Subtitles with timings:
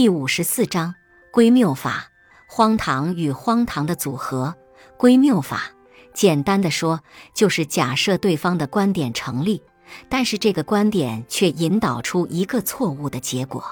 [0.00, 0.94] 第五十四章
[1.30, 2.06] 归谬法：
[2.46, 4.54] 荒唐与荒唐的组合。
[4.96, 5.72] 归谬法，
[6.14, 7.00] 简单的说，
[7.34, 9.62] 就是假设对方的观点成立，
[10.08, 13.62] 但是这个观点却引导出一个错误的结果。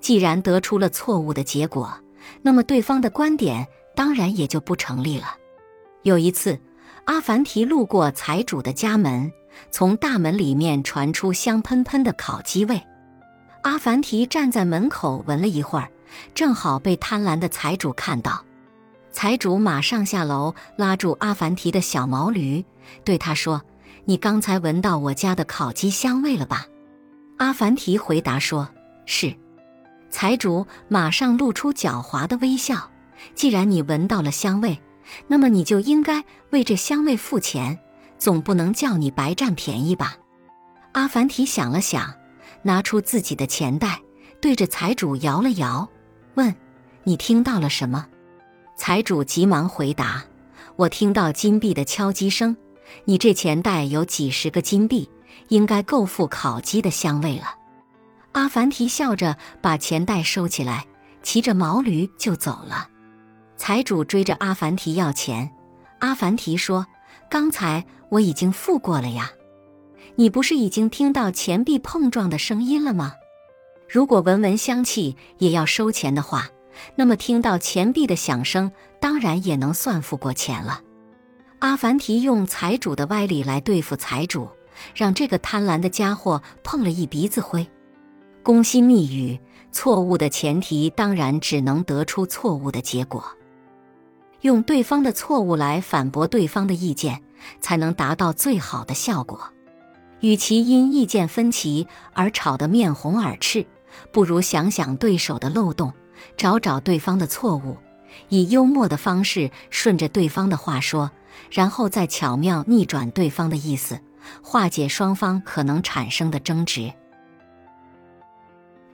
[0.00, 2.00] 既然得出了错误的结果，
[2.42, 5.36] 那么对方的观点当然也就不成立了。
[6.02, 6.58] 有一次，
[7.04, 9.30] 阿凡提路过财主的家门，
[9.70, 12.82] 从大门里面传出香喷喷的烤鸡味。
[13.64, 15.90] 阿凡提站在门口闻了一会儿，
[16.34, 18.44] 正好被贪婪的财主看到。
[19.10, 22.62] 财主马上下楼，拉住阿凡提的小毛驴，
[23.04, 23.62] 对他说
[24.04, 26.66] ：“你刚才闻到我家的烤鸡香味了吧？”
[27.38, 28.68] 阿凡提回答说
[29.06, 29.34] ：“是。”
[30.10, 32.90] 财主马上露出狡猾的微笑
[33.34, 34.78] ：“既然你闻到了香味，
[35.26, 37.78] 那么你就应该为这香味付钱，
[38.18, 40.16] 总不能叫你白占便宜吧？”
[40.92, 42.14] 阿凡提想了想。
[42.64, 44.00] 拿出自己的钱袋，
[44.40, 45.88] 对着财主摇了摇，
[46.34, 46.52] 问
[47.04, 48.06] ：“你听到了什么？”
[48.76, 50.24] 财主急忙回答
[50.74, 52.56] ：“我听到金币的敲击声。
[53.04, 55.08] 你这钱袋有几十个金币，
[55.48, 57.54] 应该够付烤鸡的香味了。”
[58.32, 60.86] 阿凡提笑着把钱袋收起来，
[61.22, 62.88] 骑着毛驴就走了。
[63.56, 65.48] 财主追着阿凡提要钱，
[66.00, 66.84] 阿凡提说
[67.30, 69.30] ：“刚才我已经付过了呀。”
[70.16, 73.14] 你不是已经听到钱币碰撞的声音了吗？
[73.88, 76.48] 如果闻闻香气也要收钱的话，
[76.94, 80.80] 那么听到钱币的响声，当然也能算付过钱了。
[81.58, 84.48] 阿凡提用财主的歪理来对付财主，
[84.94, 87.66] 让这个贪婪的家伙碰了一鼻子灰。
[88.42, 89.40] 攻心密语，
[89.72, 93.24] 错误的前提当然只能得出错误的结果。
[94.42, 97.22] 用对方的错误来反驳对方的意见，
[97.60, 99.53] 才能达到最好的效果。
[100.24, 103.66] 与其因意见分歧而吵得面红耳赤，
[104.10, 105.92] 不如想想对手的漏洞，
[106.34, 107.76] 找找对方的错误，
[108.30, 111.10] 以幽默的方式顺着对方的话说，
[111.50, 114.00] 然后再巧妙逆转对方的意思，
[114.42, 116.90] 化解双方可能产生的争执。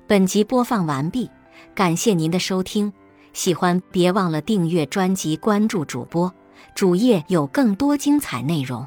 [0.09, 1.31] 本集播放完毕，
[1.76, 2.93] 感谢您的收听，
[3.32, 6.34] 喜欢别忘了订阅专辑、关注主播，
[6.75, 8.84] 主页有更多精彩内容。